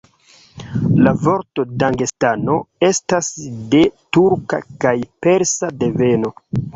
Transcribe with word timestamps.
La 1.07 1.11
vorto 1.25 1.65
Dagestano 1.83 2.55
estas 2.87 3.29
de 3.75 3.81
turka 4.17 4.61
kaj 4.87 4.95
persa 5.27 5.71
deveno. 5.85 6.33